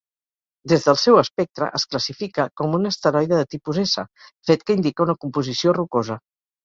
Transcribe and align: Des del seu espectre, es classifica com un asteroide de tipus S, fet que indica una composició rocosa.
Des 0.71 0.85
del 0.87 0.95
seu 1.01 1.17
espectre, 1.23 1.67
es 1.79 1.85
classifica 1.91 2.45
com 2.61 2.73
un 2.79 2.91
asteroide 2.93 3.43
de 3.43 3.51
tipus 3.55 3.81
S, 3.85 4.07
fet 4.51 4.67
que 4.71 4.77
indica 4.79 5.07
una 5.09 5.17
composició 5.27 5.77
rocosa. 5.81 6.19